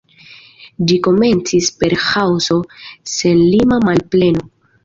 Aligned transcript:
Ĝi 0.91 0.97
komencis 1.07 1.69
per 1.83 1.95
Ĥaoso, 2.05 2.57
senlima 3.15 3.81
malpleno. 3.91 4.47